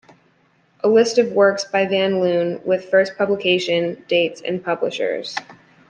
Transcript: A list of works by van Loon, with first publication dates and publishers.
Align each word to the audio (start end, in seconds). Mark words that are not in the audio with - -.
A 0.83 0.87
list 0.87 1.19
of 1.19 1.33
works 1.33 1.63
by 1.63 1.85
van 1.85 2.21
Loon, 2.21 2.59
with 2.65 2.85
first 2.89 3.15
publication 3.19 4.03
dates 4.07 4.41
and 4.41 4.65
publishers. 4.65 5.35